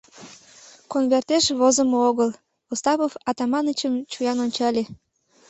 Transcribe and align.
Конвертеш 0.91 1.45
возымо 1.59 1.97
огыл,— 2.09 2.29
Остапов 2.73 3.11
Атаманычым 3.29 3.93
чоян 4.11 4.37
ончале. 4.45 4.83